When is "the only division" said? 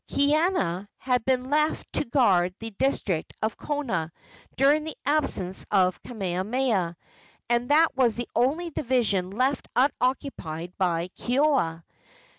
8.15-9.29